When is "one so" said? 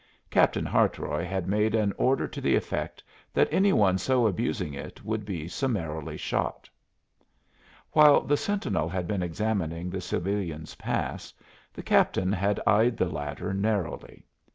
3.71-4.25